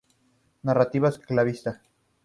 Narrativa 0.69 1.09
esclavista 1.13 1.77